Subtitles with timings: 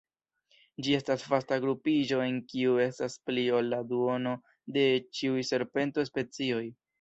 [0.85, 4.35] Ĝi estas vasta grupiĝo en kiu estas pli ol la duono
[4.79, 4.87] de
[5.21, 6.65] ĉiuj serpento-specioj.